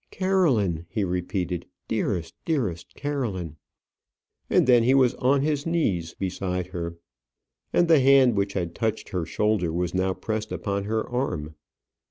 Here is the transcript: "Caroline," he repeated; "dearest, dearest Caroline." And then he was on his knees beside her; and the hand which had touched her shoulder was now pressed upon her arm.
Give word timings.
"Caroline," 0.09 0.87
he 0.89 1.03
repeated; 1.03 1.67
"dearest, 1.87 2.33
dearest 2.43 2.95
Caroline." 2.95 3.57
And 4.49 4.65
then 4.65 4.81
he 4.81 4.95
was 4.95 5.13
on 5.13 5.43
his 5.43 5.67
knees 5.67 6.15
beside 6.15 6.65
her; 6.65 6.97
and 7.71 7.87
the 7.87 7.99
hand 7.99 8.33
which 8.35 8.53
had 8.53 8.73
touched 8.73 9.09
her 9.09 9.27
shoulder 9.27 9.71
was 9.71 9.93
now 9.93 10.15
pressed 10.15 10.51
upon 10.51 10.85
her 10.85 11.07
arm. 11.07 11.53